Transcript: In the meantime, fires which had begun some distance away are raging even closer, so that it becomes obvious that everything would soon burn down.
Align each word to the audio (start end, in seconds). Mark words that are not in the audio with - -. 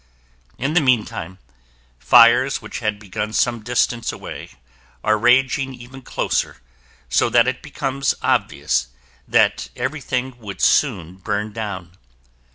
In 0.57 0.73
the 0.73 0.81
meantime, 0.81 1.37
fires 1.99 2.59
which 2.59 2.79
had 2.79 2.97
begun 2.97 3.33
some 3.33 3.59
distance 3.59 4.11
away 4.11 4.53
are 5.03 5.15
raging 5.15 5.75
even 5.75 6.01
closer, 6.01 6.57
so 7.07 7.29
that 7.29 7.47
it 7.47 7.61
becomes 7.61 8.15
obvious 8.23 8.87
that 9.27 9.69
everything 9.75 10.35
would 10.39 10.59
soon 10.59 11.17
burn 11.17 11.51
down. 11.53 11.91